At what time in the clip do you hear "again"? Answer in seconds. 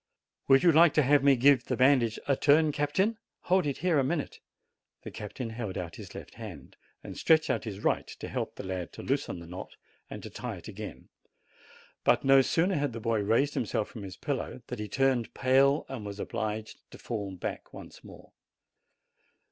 10.67-11.09